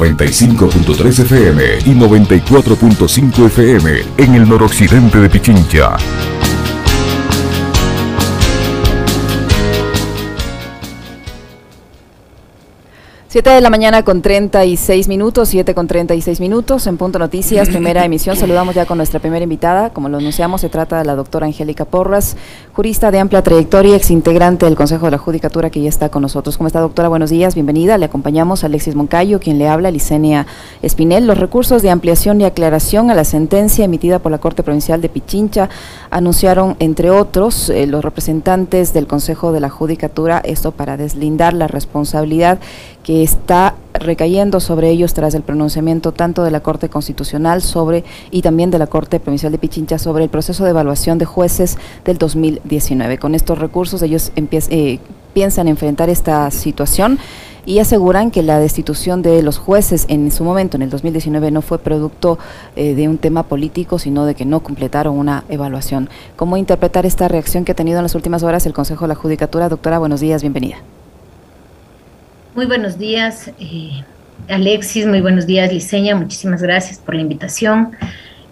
[0.00, 5.98] 95.3 FM y 94.5 FM en el noroccidente de Pichincha.
[13.30, 18.04] 7 de la mañana con 36 minutos, 7 con 36 minutos, en Punto Noticias, primera
[18.04, 18.34] emisión.
[18.34, 19.90] Saludamos ya con nuestra primera invitada.
[19.90, 22.36] Como lo anunciamos, se trata de la doctora Angélica Porras,
[22.72, 26.22] jurista de amplia trayectoria, ex integrante del Consejo de la Judicatura, que ya está con
[26.22, 26.56] nosotros.
[26.56, 27.08] ¿Cómo está, doctora?
[27.08, 27.98] Buenos días, bienvenida.
[27.98, 30.48] Le acompañamos a Alexis Moncayo, quien le habla, Licenia
[30.82, 31.28] Espinel.
[31.28, 35.08] Los recursos de ampliación y aclaración a la sentencia emitida por la Corte Provincial de
[35.08, 35.68] Pichincha
[36.10, 41.68] anunciaron, entre otros, eh, los representantes del Consejo de la Judicatura, esto para deslindar la
[41.68, 42.58] responsabilidad
[43.02, 48.42] que está recayendo sobre ellos tras el pronunciamiento tanto de la Corte Constitucional sobre y
[48.42, 52.18] también de la Corte Provincial de Pichincha sobre el proceso de evaluación de jueces del
[52.18, 53.18] 2019.
[53.18, 54.98] Con estos recursos ellos eh,
[55.34, 57.18] piensan enfrentar esta situación
[57.66, 61.62] y aseguran que la destitución de los jueces en su momento, en el 2019, no
[61.62, 62.38] fue producto
[62.74, 66.08] eh, de un tema político, sino de que no completaron una evaluación.
[66.36, 69.14] ¿Cómo interpretar esta reacción que ha tenido en las últimas horas el Consejo de la
[69.14, 69.68] Judicatura?
[69.68, 70.76] Doctora, buenos días, bienvenida.
[72.52, 74.02] Muy buenos días, eh,
[74.48, 77.92] Alexis, muy buenos días, Liceña, muchísimas gracias por la invitación.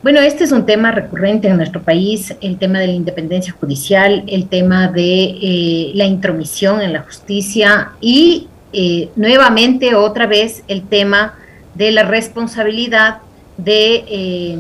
[0.05, 4.23] Bueno, este es un tema recurrente en nuestro país, el tema de la independencia judicial,
[4.29, 10.83] el tema de eh, la intromisión en la justicia y eh, nuevamente otra vez el
[10.83, 11.35] tema
[11.75, 13.19] de la responsabilidad
[13.57, 14.59] de,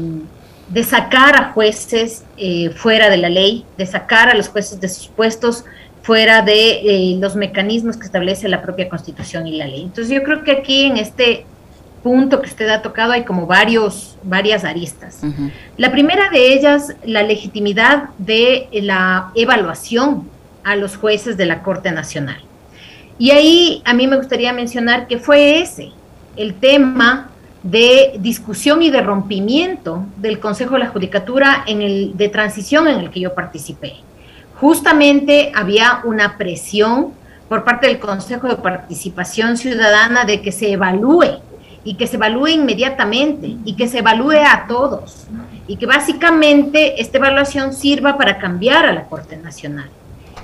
[0.69, 2.25] de sacar a jueces
[2.75, 5.65] fuera de la ley, de sacar a los jueces de sus puestos
[6.09, 9.83] fuera de eh, los mecanismos que establece la propia Constitución y la ley.
[9.83, 11.45] Entonces yo creo que aquí en este
[12.03, 15.21] punto que usted ha tocado hay como varios, varias aristas.
[15.77, 20.27] La primera de ellas, la legitimidad de la evaluación
[20.65, 22.41] a los jueces de la Corte Nacional.
[23.19, 25.91] Y ahí a mí me gustaría mencionar que fue ese
[26.37, 27.29] el tema
[27.63, 32.99] de discusión y de rompimiento del Consejo de la Judicatura en el de transición en
[32.99, 33.97] el que yo participé
[34.61, 37.13] justamente había una presión
[37.49, 41.41] por parte del Consejo de Participación Ciudadana de que se evalúe
[41.85, 45.27] y que se evalúe inmediatamente y que se evalúe a todos
[45.67, 49.89] y que básicamente esta evaluación sirva para cambiar a la Corte Nacional.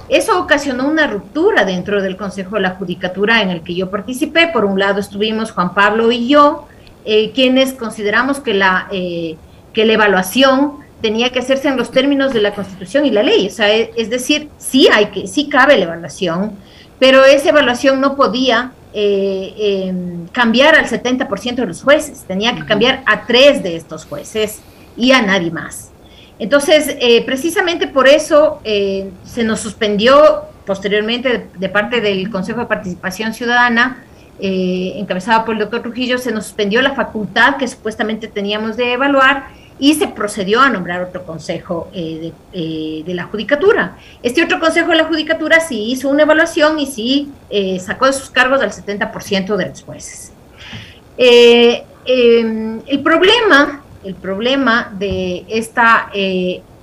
[0.08, 4.48] Eso ocasionó una ruptura dentro del Consejo de la Judicatura en el que yo participé.
[4.48, 6.69] Por un lado estuvimos Juan Pablo y yo,
[7.06, 9.36] eh, quienes consideramos que la, eh,
[9.72, 13.48] que la evaluación tenía que hacerse en los términos de la Constitución y la ley.
[13.48, 16.53] O sea, e, es, decir, sí hay que, sí cabe la evaluación,
[16.98, 22.64] pero esa evaluación no podía eh, em, cambiar al 70% de los jueces, tenía que
[22.64, 24.62] cambiar a tres de estos jueces
[24.97, 25.91] y a nadie más.
[26.38, 32.66] Entonces, eh, precisamente por eso eh, se nos suspendió posteriormente de, parte del Consejo de
[32.66, 34.04] Participación Ciudadana,
[34.41, 39.44] encabezado por el doctor Trujillo, se nos suspendió la facultad que supuestamente teníamos de evaluar
[39.78, 43.96] y se procedió a nombrar otro consejo eh, eh, de, la judicatura.
[44.22, 48.12] Este otro consejo de la judicatura sí hizo una evaluación y sí eh, sacó de
[48.12, 50.32] sus cargos al 70% de los jueces.
[51.16, 56.10] Em, el problema, el problema de esta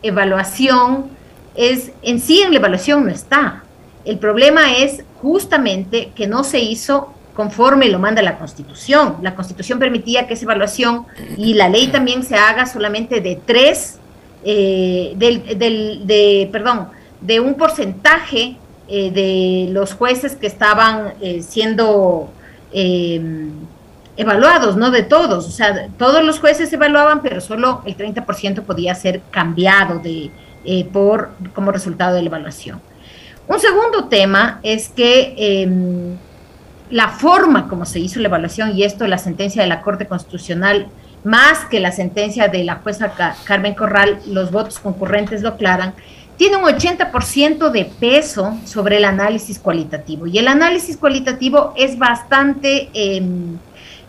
[0.02, 1.10] evaluación
[1.56, 3.64] es, en sí en la evaluación no está.
[4.04, 9.18] El problema es justamente que no se hizo conforme lo manda la Constitución.
[9.22, 11.06] La Constitución permitía que esa evaluación
[11.38, 14.00] y la ley también se haga solamente de tres,
[14.44, 16.90] eh, del, de, perdón,
[17.22, 22.30] de un porcentaje eh, de los jueces que estaban eh, siendo
[22.74, 23.52] em,
[24.18, 25.48] evaluados, no de todos.
[25.48, 30.32] O sea, todos los jueces se evaluaban, pero solo el 30% podía ser cambiado de,
[30.92, 32.82] por, como resultado de la evaluación.
[33.48, 36.18] Un segundo tema es que em,
[36.92, 40.88] la forma como se hizo la evaluación, y esto la sentencia de la Corte Constitucional,
[41.24, 43.14] más que la sentencia de la jueza
[43.46, 45.94] Carmen Corral, los votos concurrentes lo aclaran,
[46.38, 50.26] tiene un 80% de peso sobre el análisis cualitativo.
[50.26, 53.60] Y el análisis cualitativo es bastante em,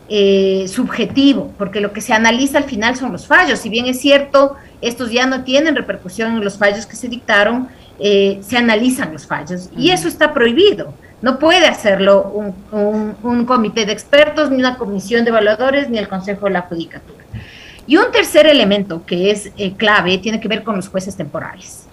[0.09, 3.59] eh, subjetivo, porque lo que se analiza al final son los fallos.
[3.59, 7.69] Si bien es cierto, estos ya no tienen repercusión en los fallos que se dictaron,
[7.99, 9.69] eh, se analizan los fallos.
[9.77, 10.95] Y eso está prohibido.
[11.23, 16.47] No puede hacerlo un, comité de expertos, ni una comisión de evaluadores, ni el Consejo
[16.47, 17.25] de la Judicatura.
[17.87, 21.85] Y un tercer elemento que es eh, clave tiene que ver con los jueces temporales.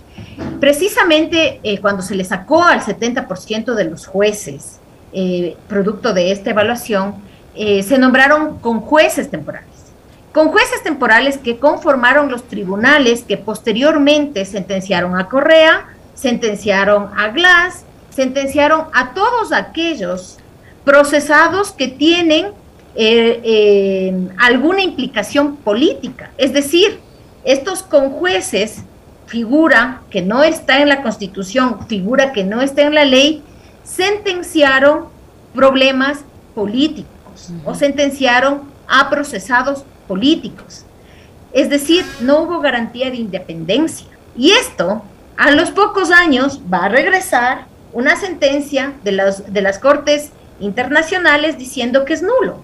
[0.60, 4.80] Precisamente eh, cuando se le sacó al 70% de los jueces,
[5.14, 9.68] eh, producto de esta evaluación, se nombraron con jueces temporales.
[10.32, 17.84] Con jueces temporales que conformaron los tribunales que posteriormente sentenciaron a Correa, sentenciaron a Glass
[18.20, 20.40] sentenciaron a todos aquellos
[20.84, 22.48] procesados que tienen
[22.94, 26.30] eh, eh, alguna implicación política.
[26.38, 27.00] Es decir,
[27.46, 28.84] estos conjueces,
[29.26, 33.42] figura que no está en la Constitución, figura que no está en la ley,
[33.86, 35.06] sentenciaron
[35.56, 36.20] problemas
[36.54, 40.84] políticos o sentenciaron a procesados políticos.
[41.54, 44.08] Es decir, no hubo garantía de independencia.
[44.36, 45.04] Y esto,
[45.38, 51.58] a los pocos años, va a regresar una sentencia de, las de las Cortes Internacionales
[51.58, 52.62] diciendo que es nulo,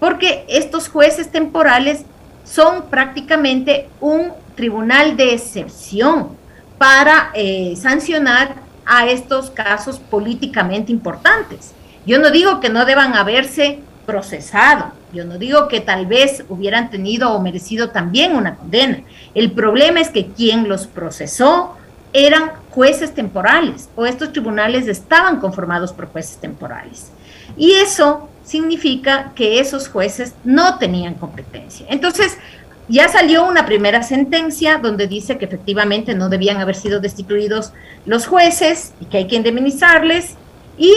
[0.00, 2.04] porque estos jueces temporales
[2.44, 6.36] son prácticamente un tribunal de excepción
[6.78, 11.72] para eh, sancionar a estos casos políticamente importantes.
[12.06, 16.90] Yo no digo que no deban haberse procesado, yo no digo que tal vez hubieran
[16.90, 19.02] tenido o merecido también una condena.
[19.34, 21.76] El problema es que quien los procesó
[22.12, 27.10] eran jueces temporales o estos tribunales estaban conformados por jueces temporales.
[27.56, 31.86] Y eso significa que esos jueces no tenían competencia.
[31.90, 32.38] Entonces,
[32.86, 37.72] ya salió una primera sentencia donde dice que efectivamente no debían haber sido destituidos
[38.06, 40.36] los jueces y que hay que indemnizarles
[40.78, 40.94] y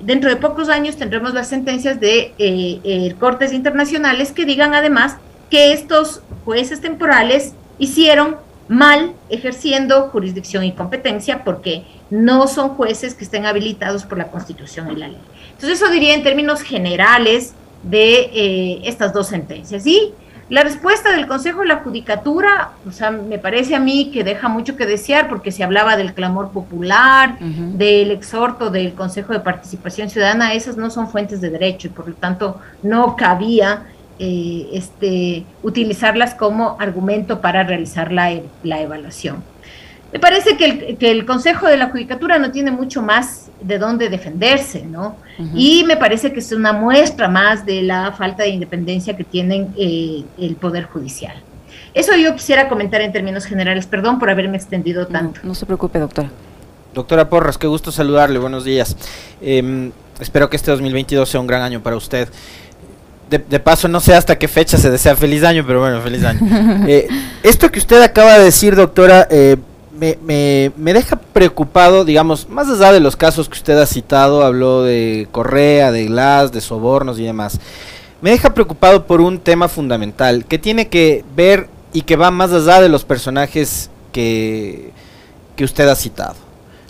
[0.00, 5.18] dentro de pocos años tendremos las sentencias de eh, eh, cortes internacionales que digan además
[5.50, 8.36] que estos jueces temporales hicieron
[8.68, 14.90] mal ejerciendo jurisdicción y competencia porque no son jueces que estén habilitados por la Constitución
[14.90, 15.20] y la ley.
[15.52, 19.86] Entonces eso diría en términos generales de eh, estas dos sentencias.
[19.86, 20.12] Y
[20.50, 24.48] la respuesta del Consejo de la Judicatura, o sea, me parece a mí que deja
[24.48, 30.10] mucho que desear porque se hablaba del clamor popular, del exhorto del Consejo de Participación
[30.10, 33.84] Ciudadana, esas no son fuentes de derecho y por lo tanto no cabía
[34.18, 38.32] eh, este, utilizarlas como argumento para realizar la,
[38.62, 39.42] la evaluación.
[40.12, 43.78] Me parece que el, que el, Consejo de la Judicatura no tiene mucho más de
[43.78, 45.16] dónde defenderse, ¿no?
[45.56, 49.74] Y me parece que es una muestra más de la falta de independencia que tienen
[49.76, 51.34] eh, el Poder Judicial.
[51.94, 53.86] Eso yo quisiera comentar en términos generales.
[53.86, 55.40] Perdón por haberme extendido tanto.
[55.42, 56.30] No, se preocupe, doctora.
[56.92, 58.38] Doctora Porras, qué gusto saludarle.
[58.38, 58.96] Buenos días.
[59.40, 59.90] Em,
[60.20, 62.28] espero que este 2022 sea un gran año para usted.
[63.38, 66.40] De, paso, no sé hasta qué fecha se desea feliz año, pero bueno, feliz año.
[66.86, 67.08] Eh,
[67.42, 69.56] esto que usted acaba de decir, doctora, eh,
[69.98, 74.44] me, me, me, deja preocupado, digamos, más allá de los casos que usted ha citado,
[74.44, 77.58] habló de Correa, de Glass, de sobornos y demás,
[78.20, 82.52] me deja preocupado por un tema fundamental que tiene que ver y que va más
[82.52, 84.90] allá de los personajes que,
[85.56, 86.44] que usted ha citado.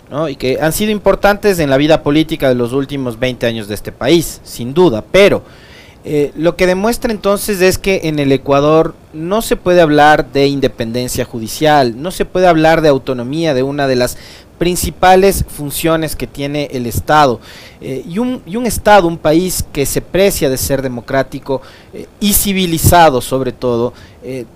[0.09, 0.29] ¿no?
[0.29, 3.75] y que han sido importantes en la vida política de los últimos 20 años de
[3.75, 5.43] este país, sin duda, pero
[6.07, 10.45] eh, lo que demuestra entonces es que en el Ecuador no se puede hablar de
[10.45, 14.15] independencia judicial, no se puede hablar de autonomía de una de las
[14.59, 17.39] principales funciones que tiene el Estado.
[17.81, 22.05] Eh, y, un, y, un, Estado, un país que se precia de ser democrático eh,
[22.19, 23.93] y civilizado sobre todo,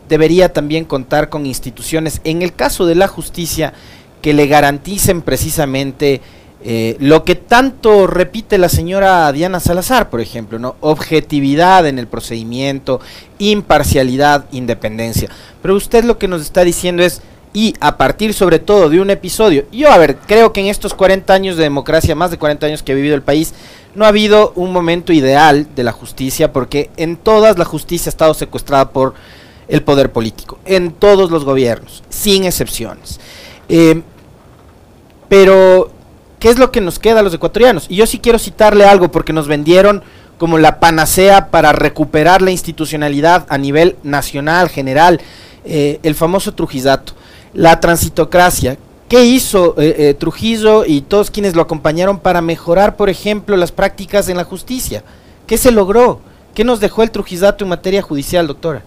[0.08, 3.74] debería también contar con instituciones, en el caso de la justicia,
[4.22, 6.22] que le garanticen precisamente
[6.62, 10.76] eh, lo que tanto repite la señora Diana Salazar, por ejemplo, ¿no?
[10.82, 13.00] Objetividad en el procedimiento,
[13.38, 15.30] imparcialidad, independencia.
[15.62, 17.22] Pero usted lo que nos está diciendo es,
[17.54, 20.94] y a partir sobre todo de un episodio, yo a ver, creo que en estos
[20.94, 23.54] 40 años de democracia, más de 40 años que ha vivido el país,
[23.96, 28.12] no ha habido un momento ideal de la justicia, porque en todas la justicia ha
[28.12, 29.14] estado secuestrada por
[29.70, 33.20] el poder político, en todos los gobiernos, sin excepciones.
[33.70, 34.02] Eh,
[35.30, 35.92] pero
[36.40, 37.86] ¿Qué es lo que nos queda a los ecuatorianos?
[37.90, 40.04] Y yo sí quiero citarle algo porque nos vendieron
[40.38, 45.20] como la panacea para recuperar la institucionalidad a nivel nacional, general,
[45.66, 47.14] eh, el famoso Trujillato,
[47.54, 48.78] la transitocracia.
[49.10, 53.74] ¿Qué hizo eh, eh, Trujillo y todos quienes lo acompañaron para mejorar, por ejemplo, las
[53.74, 55.04] prácticas en la justicia?
[55.46, 56.22] ¿Qué se logró?
[56.56, 58.82] ¿Qué nos dejó el Trujillato en materia judicial, doctora?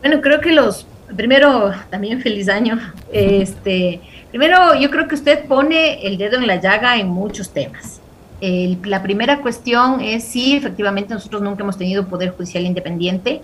[0.00, 0.86] Bueno, creo que los,
[1.16, 2.78] primero, también feliz año.
[3.10, 4.02] Este,
[4.34, 8.00] Primero, yo creo que usted pone el dedo en la llaga en muchos temas.
[8.40, 13.42] la primera cuestión es si efectivamente nosotros nunca hemos tenido poder judicial independiente.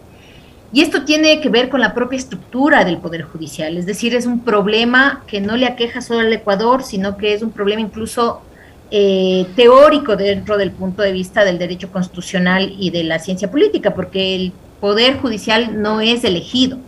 [0.72, 4.26] Y esto tiene que ver con la propia estructura del Poder Judicial, es decir, es
[4.26, 8.42] un problema que no le aqueja solo al Ecuador, sino que es un problema incluso
[8.90, 13.94] eh, teórico dentro del punto de vista del derecho constitucional y de la ciencia política,
[13.94, 16.78] porque el Poder Judicial no es elegido.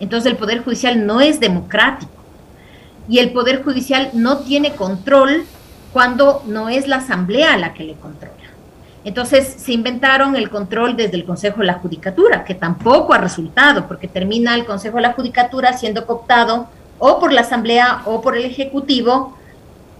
[0.00, 2.23] Entonces el Poder Judicial no es democrático
[3.08, 5.44] y el Poder Judicial no tiene control
[5.92, 8.34] cuando no es la Asamblea la que le controla.
[9.04, 13.86] Entonces se inventaron el control desde el Consejo de la Judicatura, que tampoco ha resultado,
[13.86, 16.68] porque termina el Consejo de la Judicatura siendo cooptado
[16.98, 19.36] o por la Asamblea o por el Ejecutivo,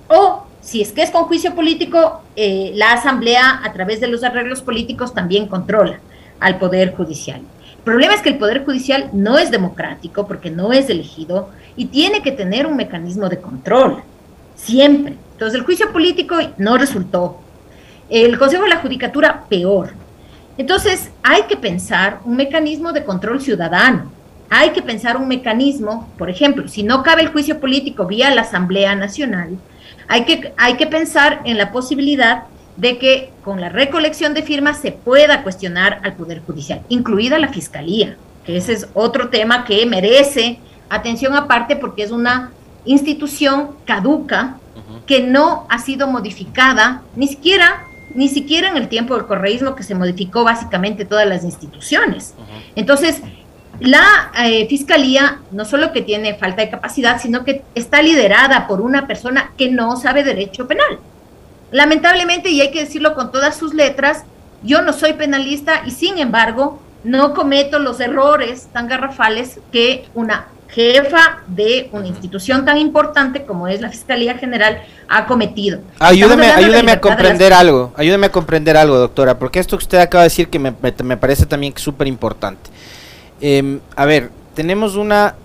[0.09, 4.25] o si es que es con juicio político, eh, la Asamblea a través de los
[4.25, 6.01] arreglos políticos también controla
[6.41, 7.43] al Poder Judicial.
[7.77, 11.87] El problema es que el Poder Judicial no es democrático porque no es elegido y
[11.87, 14.03] tiene que tener un mecanismo de control,
[14.55, 15.17] siempre.
[15.33, 17.41] Entonces el juicio político no resultó.
[18.09, 19.93] El Consejo de la Judicatura, peor.
[20.57, 24.13] Entonces hay que pensar un mecanismo de control ciudadano.
[24.51, 28.43] Hay que pensar un mecanismo, por ejemplo, si no cabe el juicio político vía la
[28.43, 29.57] Asamblea Nacional,
[30.07, 32.45] hay que, hay que pensar en la posibilidad
[32.77, 37.49] de que con la recolección de firmas se pueda cuestionar al Poder Judicial, incluida la
[37.49, 42.53] Fiscalía, que ese es otro tema que merece atención aparte porque es una
[42.85, 44.59] institución caduca
[45.07, 49.83] que no ha sido modificada, ni siquiera, ni siquiera en el tiempo del correísmo que
[49.83, 52.35] se modificó básicamente todas las instituciones.
[52.75, 53.23] Entonces,
[53.81, 58.81] la eh, fiscalía no solo que tiene falta de capacidad, sino que está liderada por
[58.81, 60.99] una persona que no sabe derecho penal.
[61.71, 64.25] Lamentablemente, y hay que decirlo con todas sus letras,
[64.63, 70.47] yo no soy penalista y sin embargo no cometo los errores tan garrafales que una
[70.75, 75.81] jefa de una institución tan importante como es la Fiscalía General ha cometido.
[76.01, 80.23] Ayúdeme, ayúdeme a comprender algo, ayúdeme a comprender algo, doctora, porque esto que usted acaba
[80.23, 82.71] de decir que me, me parece también súper importante.
[83.41, 85.37] Em, a ver, tenemos una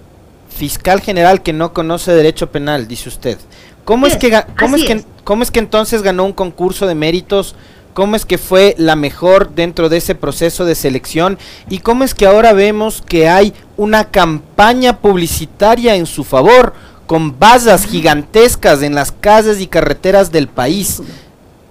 [0.49, 3.37] fiscal general que no conoce derecho penal, dice usted.
[3.85, 7.55] ¿Cómo es, que cómo es, que cómo es que entonces ganó un concurso de méritos?
[7.99, 11.37] ¿Cómo es que fue la mejor dentro de ese proceso de selección?
[11.67, 16.73] ¿Y cómo es que ahora vemos que hay una campaña publicitaria en su favor
[17.07, 21.03] con vallas gigantescas en las calles y carreteras del país?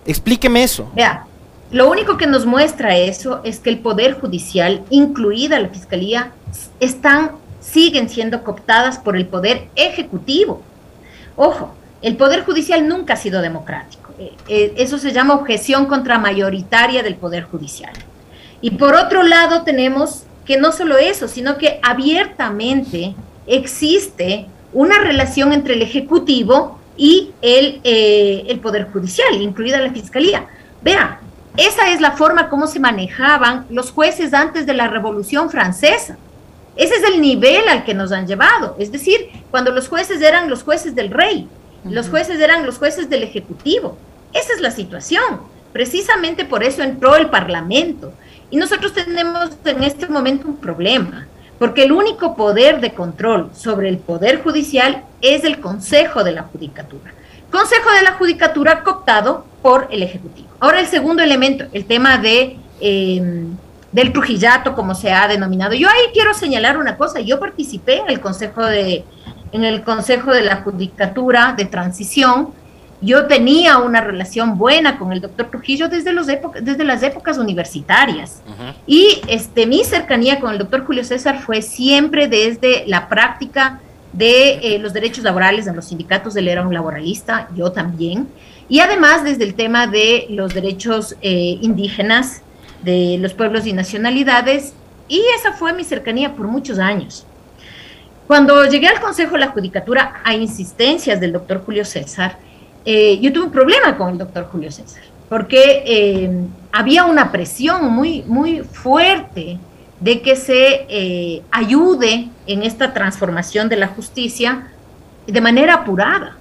[0.04, 0.92] Explíqueme eso.
[1.70, 6.32] Lo único que nos muestra eso es que el Poder Judicial, incluida la Fiscalía,
[6.78, 7.30] están,
[7.62, 10.60] siguen siendo cooptadas por el Poder Ejecutivo.
[11.36, 14.07] Ojo, el Poder Judicial nunca ha sido democrático.
[14.18, 17.92] Eh, eh, eso se llama objeción contra mayoritaria del Poder Judicial.
[18.60, 23.14] Y por otro lado tenemos que no solo eso, sino que abiertamente
[23.46, 30.46] existe una relación entre el Ejecutivo y el, eh, el Poder Judicial, incluida la Fiscalía.
[30.82, 31.20] Vea,
[31.56, 36.16] esa es la forma como se manejaban los jueces antes de la Revolución Francesa.
[36.76, 38.76] Ese es el nivel al que nos han llevado.
[38.78, 41.48] Es decir, cuando los jueces eran los jueces del rey,
[41.84, 43.96] los jueces eran los jueces del Ejecutivo.
[44.32, 45.40] Esa es la situación.
[45.72, 48.12] Precisamente por eso entró el Parlamento.
[48.50, 51.26] Y nosotros tenemos en este momento un problema,
[51.58, 56.42] porque el único poder de control sobre el Poder Judicial es el Consejo de la
[56.44, 57.12] Judicatura.
[57.50, 60.48] Consejo de la Judicatura cooptado por el Ejecutivo.
[60.60, 63.56] Ahora el segundo elemento, el tema de em,
[63.92, 65.74] del Trujillato, como se ha denominado.
[65.74, 69.04] Yo ahí quiero señalar una cosa, yo participé en el Consejo de,
[69.52, 72.50] en el Consejo de la Judicatura de Transición,
[73.00, 78.42] yo tenía una relación buena con el doctor Trujillo desde, los desde las épocas universitarias.
[78.86, 83.80] Y este, mi cercanía con el doctor Julio César fue siempre desde la práctica
[84.12, 88.26] de eh, los derechos laborales en los sindicatos, él era un laboralista, yo también,
[88.68, 92.42] y además desde el tema de los derechos eh, indígenas
[92.82, 94.72] de los pueblos y nacionalidades,
[95.08, 97.26] y esa fue mi cercanía por muchos años.
[98.26, 102.38] Cuando llegué al Consejo de la Judicatura a insistencias del doctor Julio César,
[102.90, 108.22] eh, yo tuve un problema con el doctor Julio César, porque había una presión muy,
[108.22, 109.58] muy fuerte
[110.00, 114.68] de que se eh, ayude en esta transformación de la justicia
[115.26, 116.38] de manera apurada,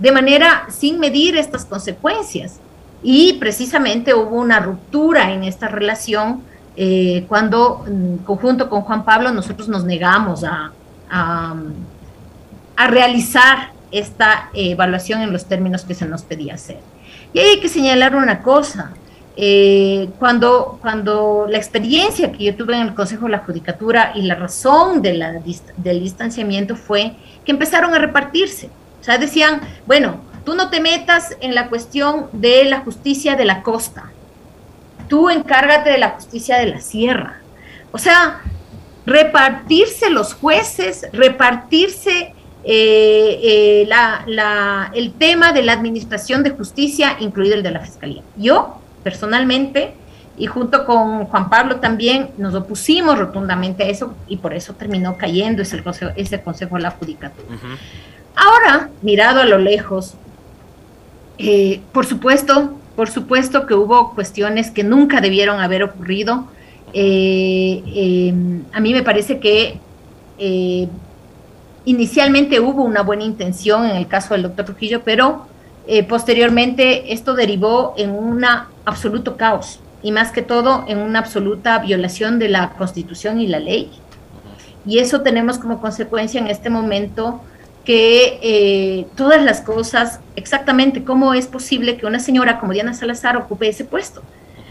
[0.00, 2.58] de manera sin medir estas consecuencias.
[3.04, 6.42] Y precisamente hubo una ruptura en esta relación
[6.76, 10.72] eh, cuando, en conjunto con Juan Pablo, nosotros nos negamos a,
[11.08, 11.54] a,
[12.74, 16.78] a realizar esta evaluación en los términos que se nos pedía hacer.
[17.32, 18.92] Y hay que señalar una cosa,
[19.36, 24.22] eh, cuando, cuando la experiencia que yo tuve en el Consejo de la Judicatura y
[24.22, 25.40] la razón de
[25.76, 28.68] del distanciamiento fue que empezaron a repartirse.
[29.00, 33.44] O sea, decían, bueno, tú no te metas en la cuestión de la justicia de
[33.44, 34.10] la costa,
[35.08, 37.38] tú encárgate de la justicia de la sierra.
[37.92, 38.40] O sea,
[39.06, 42.33] repartirse los jueces, repartirse
[42.66, 48.22] eh, eh, la, el tema de la administración de justicia, incluido el de la fiscalía.
[48.36, 49.94] Yo personalmente
[50.36, 55.16] y junto con Juan Pablo también nos opusimos rotundamente a eso y por eso terminó
[55.16, 57.46] cayendo ese consejo, ese consejo de la judicatura.
[58.34, 60.14] Ahora, mirado a lo lejos,
[61.38, 66.48] eh, por supuesto, por supuesto que hubo cuestiones que nunca debieron haber ocurrido.
[66.92, 69.78] Eh, em, a mí me parece que
[71.84, 75.46] inicialmente hubo una buena intención en el caso del doctor Trujillo, pero
[75.86, 78.44] eh, posteriormente esto derivó en un
[78.84, 83.58] absoluto caos y más que todo en una absoluta violación de la constitución y la
[83.58, 83.90] ley.
[84.86, 87.40] Y eso tenemos como consecuencia en este momento
[87.84, 93.36] que eh, todas las cosas, exactamente cómo es posible que una señora como Diana Salazar
[93.36, 94.22] ocupe ese puesto.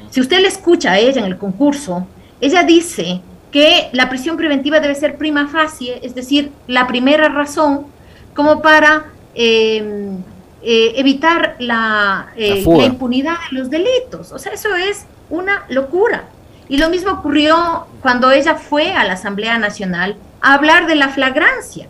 [0.10, 2.08] Si usted le escucha a ella en el concurso,
[2.42, 3.22] ella dice
[3.54, 7.86] que la prisión preventiva debe ser prima facie, es decir, la primera razón
[8.34, 9.06] como para
[9.36, 10.18] em,
[10.64, 14.32] eh, evitar la, eh, la, impunidad de los delitos.
[14.32, 16.24] O sea, eso es una locura.
[16.68, 21.10] Y lo mismo ocurrió cuando ella fue a la Asamblea Nacional a hablar de la
[21.10, 21.88] flagrancia.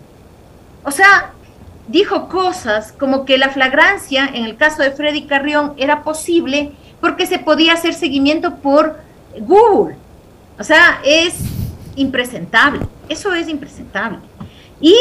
[0.83, 1.31] O sea,
[1.87, 7.25] dijo cosas como que la flagrancia en el caso de Freddy Carrión era posible porque
[7.25, 8.97] se podía hacer seguimiento por
[9.39, 9.95] Google.
[10.59, 11.52] O sea, es
[11.95, 12.81] impresentable.
[13.09, 14.19] Eso es impresentable.
[14.81, 14.95] Y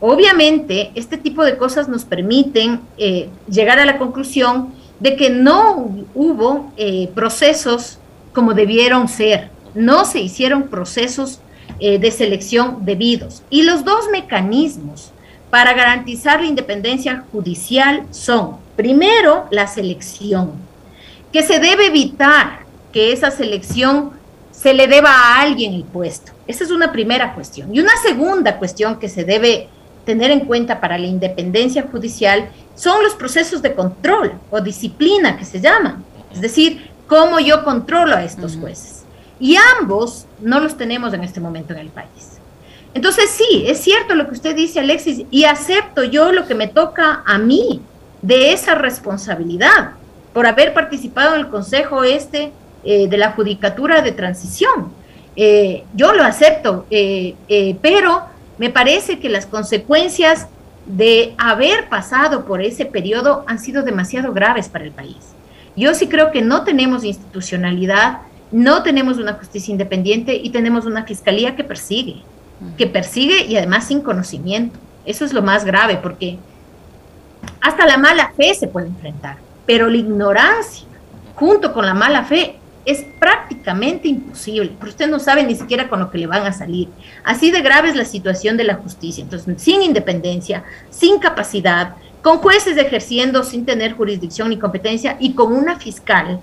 [0.00, 6.04] obviamente este tipo de cosas nos permiten eh, llegar a la conclusión de que no
[6.14, 7.98] hubo eh, procesos
[8.32, 9.50] como debieron ser.
[9.74, 11.40] No se hicieron procesos
[11.78, 13.42] eh, de selección debidos.
[13.50, 15.12] Y los dos mecanismos
[15.48, 20.52] para garantizar la independencia judicial son, primero, la selección,
[21.32, 22.60] que se debe evitar
[22.92, 24.12] que esa selección
[24.60, 26.32] se le deba a alguien el puesto.
[26.46, 27.74] Esa es una primera cuestión.
[27.74, 29.68] Y una segunda cuestión que se debe
[30.04, 35.46] tener en cuenta para la independencia judicial son los procesos de control o disciplina que
[35.46, 36.04] se llaman.
[36.30, 39.04] Es decir, cómo yo controlo a estos jueces.
[39.38, 42.38] Y ambos no los tenemos en este momento en el país.
[42.92, 46.68] Entonces sí, es cierto lo que usted dice, Alexis, y acepto yo lo que me
[46.68, 47.80] toca a mí
[48.20, 49.92] de esa responsabilidad
[50.34, 52.52] por haber participado en el Consejo este
[52.84, 54.92] eh, de la Judicatura de Transición.
[55.36, 57.34] Eh, yo lo acepto, eh,
[57.80, 58.22] pero
[58.58, 60.48] me parece que las consecuencias
[60.86, 65.16] de haber pasado por ese periodo han sido demasiado graves para el país.
[65.76, 68.18] Yo sí creo que no tenemos institucionalidad,
[68.50, 72.22] no tenemos una justicia independiente y tenemos una fiscalía que persigue
[72.76, 74.78] que persigue y además sin conocimiento.
[75.04, 76.38] Eso es lo más grave porque
[77.60, 80.86] hasta la mala fe se puede enfrentar, pero la ignorancia
[81.34, 82.56] junto con la mala fe
[82.90, 86.52] es prácticamente imposible, porque usted no sabe ni siquiera con lo que le van a
[86.52, 86.88] salir.
[87.24, 89.22] Así de grave es la situación de la justicia.
[89.22, 95.52] Entonces, sin independencia, sin capacidad, con jueces ejerciendo sin tener jurisdicción ni competencia y con
[95.52, 96.40] una fiscal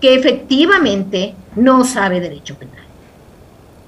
[0.00, 2.84] que efectivamente no sabe derecho penal.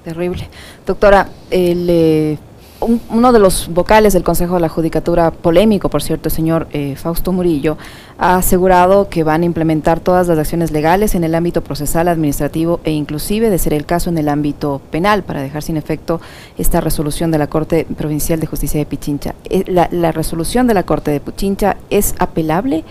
[0.03, 0.49] Terrible.
[0.85, 2.37] Doctora, eh,
[2.81, 6.95] uno de los vocales del Consejo de la Judicatura, polémico por cierto, el señor eh,
[6.95, 7.77] Fausto Murillo,
[8.17, 12.79] ha asegurado que van a implementar todas las acciones legales en el ámbito procesal, administrativo
[12.83, 16.21] e inclusive, de ser el caso, en el ámbito penal para dejar sin efecto
[16.57, 19.35] esta resolución de la Corte Provincial de Justicia de Pichincha.
[19.45, 22.83] Eh, la resolución de la Corte de Pichincha es apelable?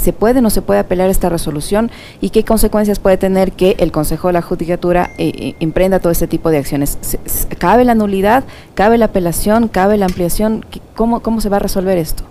[0.00, 1.90] ¿Se puede o no se puede apelar esta resolución
[2.22, 6.10] y qué consecuencias puede tener que el Consejo de la Judicatura eh, eh, emprenda todo
[6.10, 6.98] este tipo de acciones?
[7.58, 8.44] ¿Cabe la nulidad?
[8.74, 9.68] ¿Cabe la apelación?
[9.68, 10.64] ¿Cabe la ampliación?
[10.96, 12.24] ¿Cómo, cómo se va a resolver esto?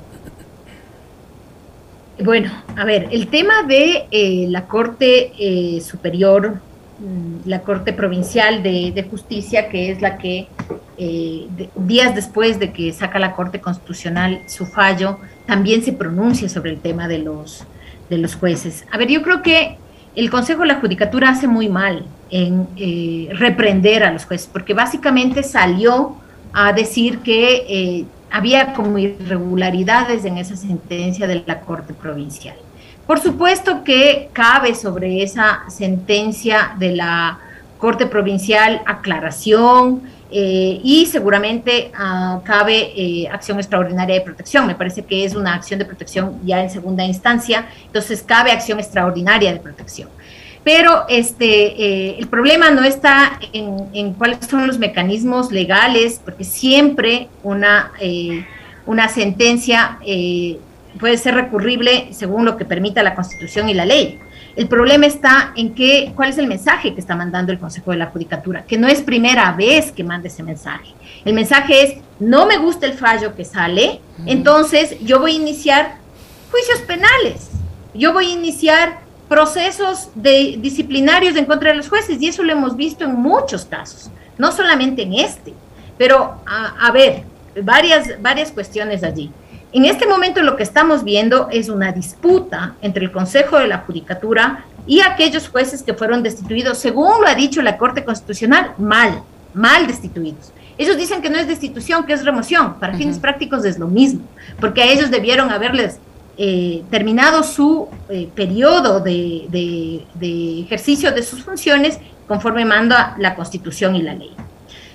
[2.23, 5.32] Bueno, a ver, el tema de eh, la Corte
[5.79, 6.55] Superior,
[6.99, 10.47] mm, la Corte Provincial de, Justicia, que es la que
[11.75, 16.79] días después de que saca la Corte Constitucional su fallo, también se pronuncia sobre el
[16.79, 17.63] tema de los,
[18.07, 18.85] de los jueces.
[18.91, 19.77] A ver, yo creo que
[20.15, 24.75] el Consejo de la Judicatura hace muy mal en eh, reprender a los jueces, porque
[24.75, 26.17] básicamente salió
[26.53, 32.55] a decir que eh, había como irregularidades en esa sentencia de la Corte Provincial.
[33.07, 37.39] Por supuesto que cabe sobre esa sentencia de la
[37.79, 44.68] Corte Provincial aclaración, eh, y seguramente ah, cabe eh, acción extraordinaria de protección.
[44.68, 48.80] Me parece que es una acción de protección ya en segunda instancia, entonces cabe acción
[48.80, 50.10] extraordinaria de protección.
[50.63, 51.46] Pero este,
[51.84, 57.92] eh, el problema no está en, cuáles son los mecanismos legales, porque siempre una,
[58.86, 59.98] una sentencia
[61.00, 64.20] puede ser recurrible según lo que permita la Constitución y la ley.
[64.60, 67.98] El problema está en qué, cuál es el mensaje que está mandando el Consejo de
[67.98, 70.93] la Judicatura, que no es primera vez que manda ese mensaje.
[71.24, 75.95] El mensaje es, no me gusta el fallo que sale, entonces yo voy a iniciar
[76.52, 77.52] juicios penales,
[77.93, 82.52] yo voy a iniciar procesos de, disciplinarios en contra de los jueces, y eso lo
[82.52, 85.54] hemos visto en muchos casos, no solamente en este,
[85.98, 87.24] pero a, a ver,
[87.63, 89.32] varias, varias cuestiones allí.
[89.71, 93.79] En este momento lo que estamos viendo es una disputa entre el Consejo de la
[93.79, 99.21] Judicatura y aquellos jueces que fueron destituidos, según lo ha dicho la Corte Constitucional, mal,
[99.53, 100.51] mal destituidos.
[100.79, 102.79] Ellos dicen que no es destitución, que es remoción.
[102.79, 104.21] Para fines prácticos es lo mismo,
[104.60, 105.99] porque a ellos debieron haberles
[106.38, 110.05] eh, terminado su eh, periodo de,
[110.65, 114.32] ejercicio de sus funciones conforme manda la Constitución y la ley.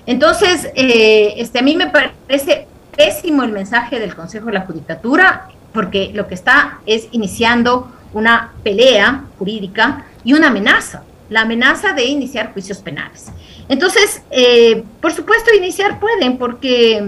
[0.05, 6.11] Entonces, este, a mí me parece pésimo el mensaje del Consejo de la Judicatura, porque
[6.13, 12.53] lo que está es iniciando una pelea jurídica y una amenaza, la amenaza de iniciar
[12.53, 13.27] juicios penales.
[13.67, 14.21] Entonces,
[15.01, 17.03] por supuesto, iniciar pueden, porque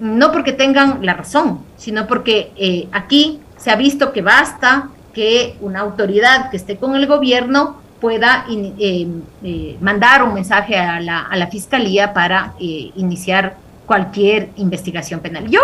[0.00, 5.56] no porque tengan la razón, sino porque eh, aquí se ha visto que basta que
[5.60, 9.08] una autoridad que esté con el gobierno pueda eh,
[9.42, 13.56] eh, mandar un mensaje a la, fiscalía para iniciar
[13.88, 15.48] cualquier investigación penal.
[15.48, 15.60] Yo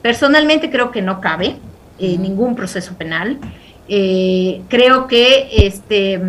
[0.00, 1.56] personalmente creo que no cabe
[1.98, 3.38] ningún proceso penal.
[3.86, 6.22] creo que este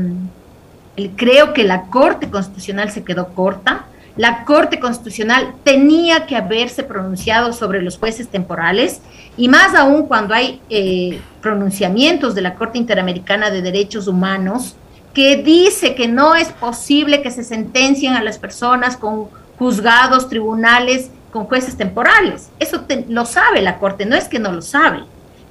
[1.16, 3.86] creo que la Corte Constitucional se quedó corta
[4.18, 9.00] la Corte Constitucional tenía que haberse pronunciado sobre los jueces temporales
[9.38, 14.76] y más aún cuando hay eh, pronunciamientos de la Corte Interamericana de Derechos Humanos
[15.14, 19.28] que dice que no es posible que se sentencien a las personas con
[19.60, 22.50] juzgados, tribunales, con jueces temporales.
[22.60, 25.04] Eso lo sabe la Corte, no es que no lo sabe.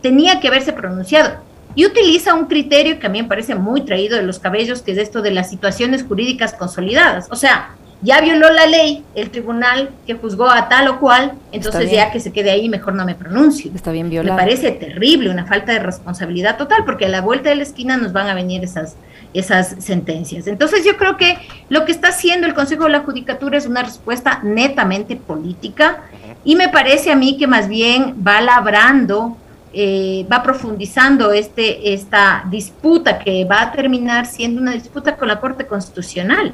[0.03, 1.37] Tenía que haberse pronunciado.
[1.75, 4.93] Y utiliza un criterio que a mí me parece muy traído de los cabellos, que
[4.93, 7.27] es esto de las situaciones jurídicas consolidadas.
[7.31, 11.91] O sea, ya violó la ley el tribunal que juzgó a tal o cual, entonces
[11.91, 13.71] ya que se quede ahí, mejor no me pronuncio.
[13.75, 14.37] Está bien violado.
[14.37, 17.97] Me parece terrible, una falta de responsabilidad total, porque a la vuelta de la esquina
[17.97, 18.97] nos van a venir esas,
[19.39, 20.47] esas sentencias.
[20.47, 21.37] Entonces yo creo que
[21.69, 26.05] lo que está haciendo el Consejo de la Judicatura es una respuesta netamente política
[26.45, 29.37] y me parece a mí que más bien va labrando,
[29.73, 35.39] eh, va profundizando este, esta disputa que va a terminar siendo una disputa con la
[35.39, 36.53] Corte Constitucional.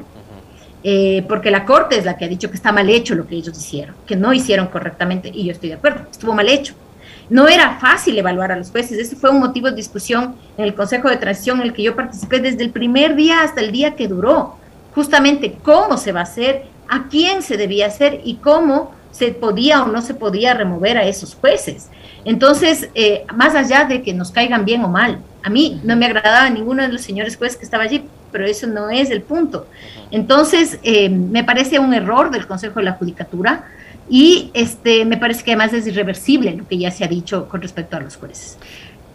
[0.84, 3.36] Eh, porque la Corte es la que ha dicho que está mal hecho lo que
[3.36, 6.74] ellos hicieron, que no hicieron correctamente, y yo estoy de acuerdo, estuvo mal hecho.
[7.32, 10.74] No era fácil evaluar a los jueces, ese fue un motivo de discusión en el
[10.74, 13.96] Consejo de Transición en el que yo participé desde el primer día hasta el día
[13.96, 14.56] que duró,
[14.94, 19.82] justamente cómo se va a hacer, a quién se debía hacer y cómo se podía
[19.82, 21.88] o no se podía remover a esos jueces.
[22.26, 26.04] Entonces, eh, más allá de que nos caigan bien o mal, a mí no me
[26.04, 29.66] agradaba ninguno de los señores jueces que estaba allí, pero eso no es el punto.
[30.10, 33.64] Entonces, eh, me parece un error del Consejo de la Judicatura
[34.08, 37.62] y este, me parece que además es irreversible lo que ya se ha dicho con
[37.62, 38.58] respecto a los jueces.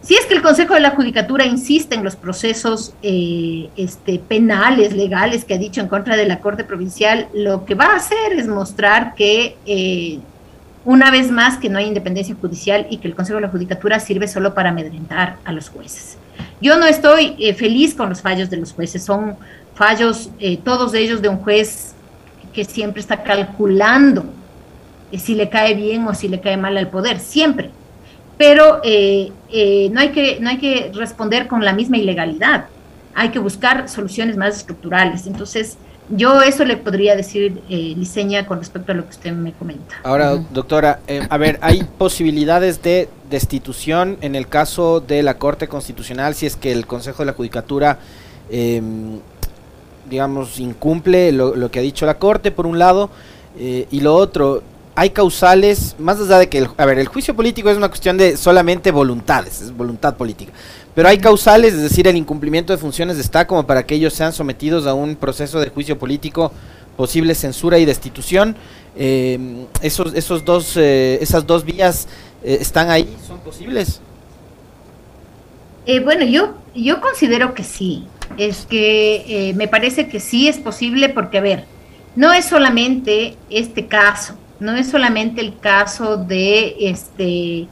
[0.00, 4.94] Si es que el Consejo de la Judicatura insiste en los procesos eh, este, penales,
[4.94, 8.32] legales que ha dicho en contra de la Corte Provincial, lo que va a hacer
[8.32, 10.20] es mostrar que eh,
[10.84, 14.00] una vez más que no hay independencia judicial y que el Consejo de la Judicatura
[14.00, 16.16] sirve solo para amedrentar a los jueces.
[16.62, 19.36] Yo no estoy eh, feliz con los fallos de los jueces, son
[19.74, 20.30] fallos,
[20.64, 21.92] todos ellos de un juez
[22.52, 24.24] que siempre está calculando
[25.16, 27.70] si le cae bien o si le cae mal al poder, siempre.
[28.36, 32.66] Pero no, hay que, no hay que responder con la misma ilegalidad,
[33.14, 35.26] hay que buscar soluciones más estructurales.
[35.26, 35.78] Entonces,
[36.10, 39.96] yo eso le podría decir, eh, Liceña, con respecto a lo que usted me comenta.
[40.04, 45.68] Ahora, doctora, eh, a ver, ¿hay posibilidades de destitución en el caso de la Corte
[45.68, 47.98] Constitucional si es que el Consejo de la Judicatura,
[48.50, 49.18] em,
[50.08, 53.10] digamos, incumple lo, que ha dicho la Corte, por un lado,
[53.58, 54.62] eh, y lo otro,
[54.98, 58.18] hay causales, más allá de que, el, a ver, el juicio político es una cuestión
[58.18, 60.50] de solamente voluntades, es voluntad política.
[60.92, 64.32] Pero hay causales, es decir, el incumplimiento de funciones está como para que ellos sean
[64.32, 66.50] sometidos a un proceso de juicio político,
[66.96, 68.56] posible censura y destitución.
[68.96, 72.08] Eh, esos, esos dos, eh, esas dos vías
[72.42, 74.00] eh, están ahí, son posibles.
[76.04, 78.04] bueno, yo, yo considero que sí.
[78.36, 81.66] Es que me parece que sí es posible porque, a ver,
[82.16, 87.68] no es solamente este caso, no es solamente el caso de este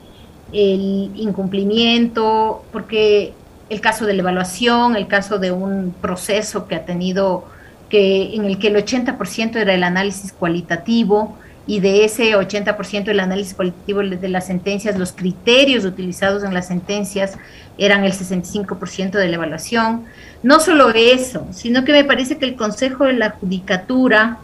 [0.53, 3.33] el incumplimiento, porque
[3.69, 7.45] el caso de la evaluación, el caso de un proceso que ha tenido,
[7.89, 13.19] que, en el que el 80% era el análisis cualitativo y de ese 80% del
[13.19, 17.37] análisis cualitativo de las sentencias, los criterios utilizados en las sentencias
[17.77, 20.05] eran el 65% de la evaluación.
[20.45, 24.39] No solo eso, sino que me parece que el Consejo de la Judicatura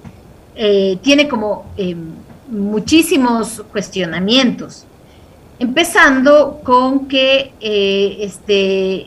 [0.57, 1.97] eh, tiene como eh,
[2.53, 4.87] muchísimos cuestionamientos
[5.63, 9.07] empezando con que eh, este,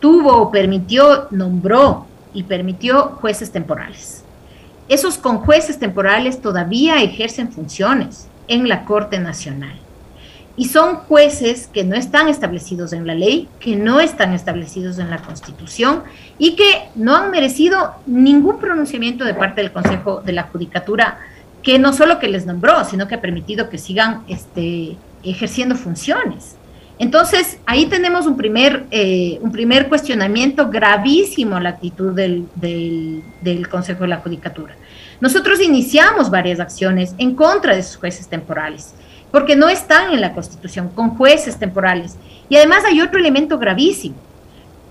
[0.00, 4.24] tuvo o permitió, nombró y permitió jueces temporales.
[4.88, 9.78] Esos con jueces temporales todavía ejercen funciones en la Corte Nacional.
[10.56, 15.08] Y son jueces que no están establecidos en la ley, que no están establecidos en
[15.08, 16.02] la Constitución
[16.36, 21.20] y que no han merecido ningún pronunciamiento de parte del Consejo de la Judicatura,
[21.62, 26.56] que no solo que les nombró, sino que ha permitido que sigan este, ejerciendo funciones.
[27.00, 33.68] Entonces, ahí tenemos un primer, eh, un primer cuestionamiento gravísimo a la actitud del, del,
[33.68, 34.74] Consejo de la Judicatura.
[35.18, 38.92] Nosotros iniciamos varias acciones en contra de esos jueces temporales,
[39.30, 42.16] porque no están en la Constitución, con jueces temporales.
[42.50, 44.16] Y además hay otro elemento gravísimo.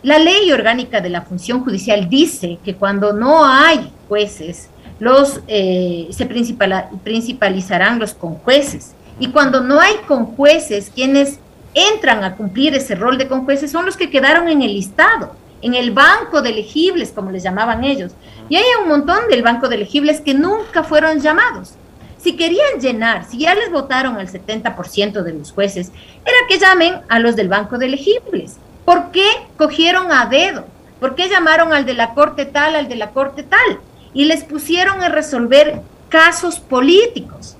[0.01, 4.69] La ley orgánica de la función judicial dice que cuando no hay jueces,
[5.00, 8.94] los, eh, se principalizarán los conjueces.
[9.20, 11.40] Y cuando no hay conjueces, quienes
[11.74, 15.74] entran a cumplir ese rol de conjueces son los que quedaron en el listado, en
[15.74, 18.14] el banco de elegibles, como les llamaban ellos.
[18.48, 21.74] Y hay un montón del banco de elegibles que nunca fueron llamados.
[22.18, 25.92] Si querían llenar, si ya les votaron al 70% de los jueces,
[26.26, 28.58] era que llamen a los del banco de elegibles.
[28.84, 30.66] ¿Por qué cogieron a dedo?
[31.00, 33.80] ¿Por qué llamaron al de la corte tal, al de la corte tal?
[34.13, 37.56] Y les pusieron a resolver casos políticos.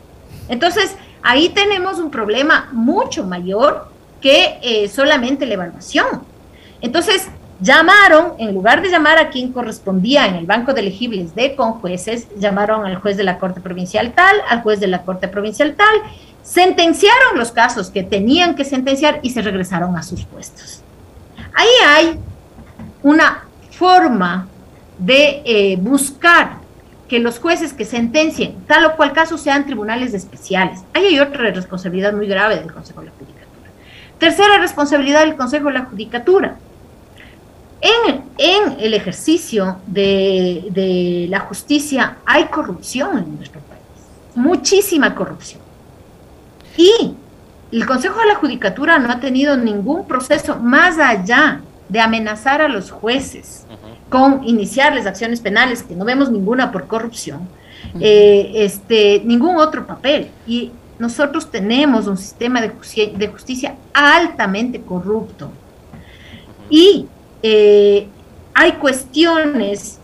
[0.48, 3.88] Entonces, ahí tenemos un problema mucho mayor
[4.22, 6.24] que eh, solamente la evaluación.
[6.82, 7.28] Entonces,
[7.62, 12.28] llamaron, en lugar de llamar a quien correspondía en el banco de elegibles de conjueces,
[12.38, 15.96] llamaron al juez de la Corte Provincial tal, al juez de la Corte Provincial tal,
[16.42, 20.82] sentenciaron los casos que tenían que sentenciar y se regresaron a sus puestos.
[21.54, 22.20] Ahí hay
[23.04, 24.48] una forma
[25.00, 26.60] de eh, buscar
[27.08, 30.82] que los jueces que sentencien tal o cual caso sean tribunales especiales.
[30.94, 33.14] Ahí hay otra responsabilidad muy grave del Consejo de la
[34.20, 36.58] Tercera responsabilidad del Consejo de la Judicatura.
[37.82, 38.26] En,
[38.80, 43.82] el ejercicio de, la justicia hay corrupción en nuestro país,
[44.36, 45.62] muchísima corrupción.
[46.76, 47.16] Y
[47.72, 52.68] el Consejo de la Judicatura no ha tenido ningún proceso más allá de amenazar a
[52.68, 53.66] los jueces
[54.10, 57.48] con iniciarles acciones penales, que no vemos ninguna por corrupción,
[58.00, 60.30] eh, este, ningún otro papel.
[60.48, 65.52] Y nosotros tenemos un sistema de justicia, altamente corrupto.
[66.70, 67.08] Y
[67.42, 68.08] eh,
[68.54, 70.00] hay cuestiones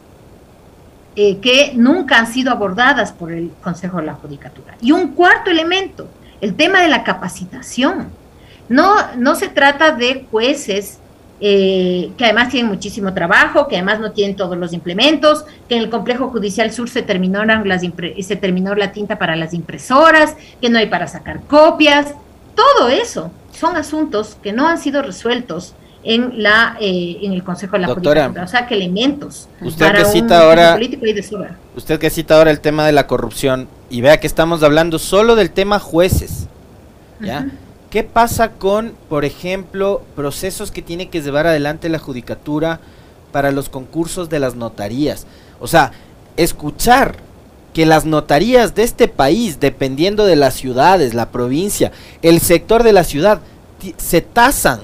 [1.15, 4.75] eh, que nunca han sido abordadas por el Consejo de la Judicatura.
[4.81, 6.07] Y un cuarto elemento,
[6.41, 8.09] el tema de la capacitación.
[8.67, 10.99] No, no se trata de jueces
[11.41, 15.84] eh, que además tienen muchísimo trabajo, que además no tienen todos los implementos, que en
[15.84, 20.69] el complejo judicial sur se terminaron las se terminó la tinta para las impresoras, que
[20.69, 22.13] no hay para sacar copias,
[22.56, 27.74] todo eso son asuntos que no han sido resueltos en la eh, en el Consejo
[27.74, 30.80] de la Doctora, o sea que elementos usted que cita ahora
[31.76, 35.36] usted que cita ahora el tema de la corrupción y vea que estamos hablando solo
[35.36, 36.48] del tema jueces,
[37.21, 37.48] ¿ya?
[37.95, 42.81] ¿Qué pasa con, por ejemplo, procesos que tiene que llevar adelante la judicatura
[43.31, 45.25] para los concursos de las notarías?
[45.62, 45.93] O sea,
[46.36, 47.15] escuchar
[47.73, 52.91] que las notarías de este país, dependiendo de las ciudades, la provincia, el sector de
[52.91, 53.39] la ciudad,
[53.95, 54.81] se tasan,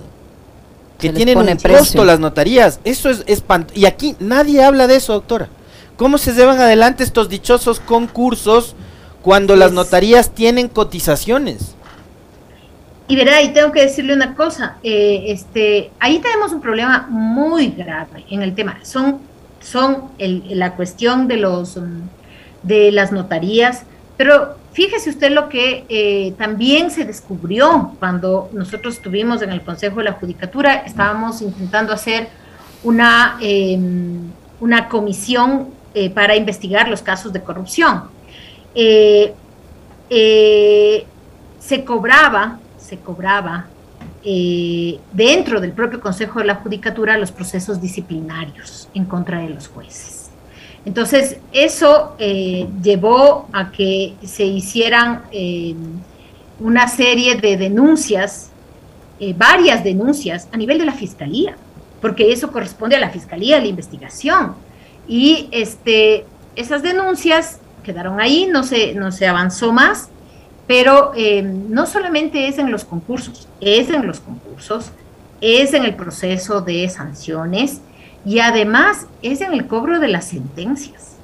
[0.97, 2.79] que tienen un costo las notarías.
[2.85, 3.77] Eso es espantoso.
[3.77, 5.49] Y aquí nadie habla de eso, doctora.
[5.97, 8.73] ¿Cómo se llevan adelante estos dichosos concursos
[9.21, 11.75] cuando las notarías tienen cotizaciones?
[13.11, 17.67] Y verá, y tengo que decirle una cosa, eh, este, ahí tenemos un problema muy
[17.71, 18.79] grave en el tema.
[18.83, 19.19] Son,
[19.59, 21.77] son la cuestión de los
[22.63, 23.83] de las notarías,
[24.15, 29.97] pero fíjese usted lo que eh, también se descubrió cuando nosotros estuvimos en el Consejo
[29.97, 32.29] de la Judicatura, estábamos intentando hacer
[32.81, 34.21] una, em,
[34.61, 38.03] una comisión eh, para investigar los casos de corrupción.
[41.59, 42.57] se cobraba
[42.91, 43.67] se cobraba
[44.25, 49.69] eh, dentro del propio Consejo de la Judicatura los procesos disciplinarios en contra de los
[49.69, 50.29] jueces.
[50.83, 55.73] Entonces, eso eh, llevó a que se hicieran eh,
[56.59, 58.49] una serie de denuncias,
[59.37, 61.55] varias denuncias a nivel de la Fiscalía,
[62.01, 64.55] porque eso corresponde a la Fiscalía, a la investigación.
[65.07, 66.25] Y este,
[66.57, 70.09] esas denuncias quedaron ahí, no se, no se avanzó más,
[70.71, 74.91] pero eh, no solamente es en los concursos, es en los concursos,
[75.41, 77.81] es en el proceso de sanciones
[78.23, 81.17] y además es en el cobro de las sentencias.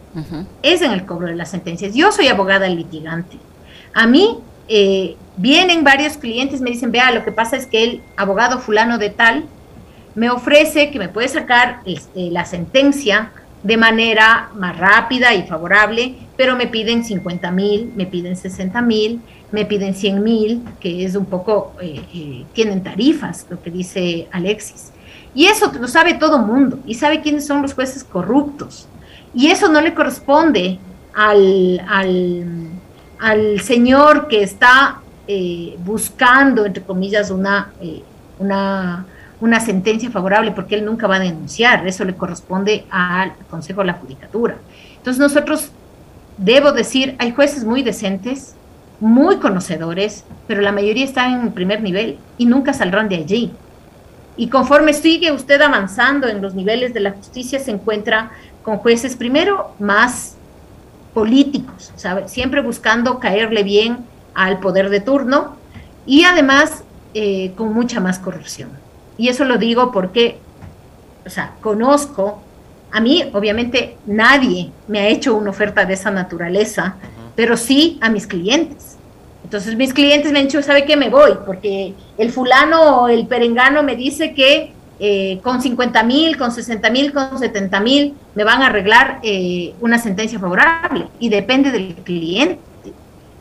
[0.63, 1.95] Es en el cobro de las sentencias.
[1.95, 3.37] Yo soy abogada litigante.
[3.93, 8.01] A mí eh, vienen varios clientes, me dicen, vea, lo que pasa es que el
[8.17, 9.45] abogado fulano de tal
[10.13, 13.31] me ofrece que me puede sacar este, la sentencia
[13.63, 19.21] de manera más rápida y favorable, pero me piden 50 mil, me piden 60 mil,
[19.51, 24.27] me piden 100 mil, que es un poco, eh, eh, tienen tarifas, lo que dice
[24.31, 24.91] Alexis.
[25.33, 28.87] Y eso lo sabe todo mundo, y sabe quiénes son los jueces corruptos.
[29.33, 30.79] Y eso no le corresponde
[31.13, 31.81] al,
[33.19, 37.71] al, señor que está eh, buscando, entre comillas, una,
[38.39, 39.05] una,
[39.39, 43.87] una sentencia favorable porque él nunca va a denunciar, eso le corresponde al Consejo de
[43.87, 44.57] la Judicatura.
[44.97, 45.71] Entonces nosotros,
[46.37, 48.55] debo decir, hay jueces muy decentes,
[48.99, 53.51] muy conocedores, pero la mayoría están en primer nivel y nunca saldrán de allí.
[54.35, 58.31] Y conforme sigue usted avanzando en los niveles de la justicia, se encuentra
[58.63, 60.35] con jueces primero más
[61.13, 61.91] políticos,
[62.27, 64.05] siempre buscando caerle bien
[64.35, 65.55] al poder de turno
[66.05, 66.83] y además
[67.15, 68.69] eh, con mucha más corrupción.
[69.17, 70.37] Y eso lo digo porque,
[71.25, 72.43] o sea, conozco,
[72.91, 76.95] a mí obviamente nadie me ha hecho una oferta de esa naturaleza,
[77.37, 78.97] pero sí a mis clientes.
[79.43, 80.97] Entonces mis clientes me han dicho, ¿sabe qué?
[80.97, 86.35] Me voy, porque el fulano o el perengano me dice que eh, con 50 mil,
[86.35, 91.29] con 60 mil, con 70 mil me van a arreglar eh, una sentencia favorable y
[91.29, 92.59] depende del cliente.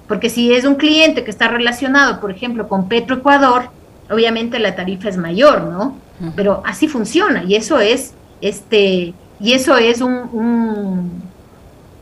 [0.06, 3.70] Porque si es un cliente que está relacionado, por ejemplo, con Petroecuador,
[4.10, 5.96] obviamente la tarifa es mayor, ¿no?
[6.36, 11.22] Pero así funciona y eso es, este, y eso es un,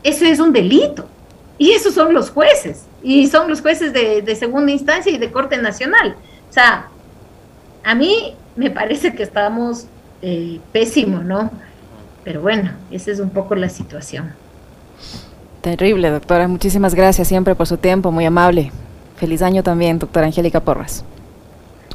[0.03, 1.07] eso es un delito.
[1.57, 5.57] Y esos son los jueces, y son los jueces de, segunda instancia y de Corte
[5.57, 6.15] Nacional.
[6.49, 6.87] O sea,
[7.83, 9.85] a mí me parece que estamos
[10.21, 11.51] eh, pésimo, ¿no?
[12.23, 14.33] Pero bueno, esa es un poco la situación.
[15.61, 16.47] Terrible, doctora.
[16.47, 18.71] Muchísimas gracias siempre por su tiempo, muy amable.
[19.17, 21.03] Feliz año también, doctora Angélica Porras.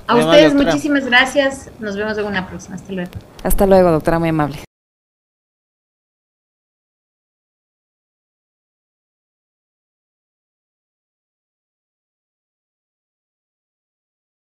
[0.06, 1.70] A ustedes muchísimas gracias.
[1.78, 2.76] Nos vemos en una próxima.
[2.76, 3.10] Hasta luego.
[3.44, 4.69] Hasta luego, doctora, muy amable.